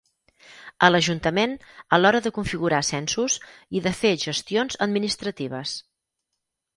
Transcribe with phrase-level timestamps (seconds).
[0.85, 1.51] A l'Ajuntament
[1.97, 3.35] a l'hora de configurar censos
[3.81, 5.75] i de fer gestions administratives.